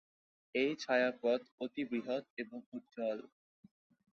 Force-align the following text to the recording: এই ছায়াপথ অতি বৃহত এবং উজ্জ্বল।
এই 0.55 0.71
ছায়াপথ 0.75 1.41
অতি 1.59 1.83
বৃহত 1.89 2.23
এবং 2.37 2.59
উজ্জ্বল। 2.73 3.19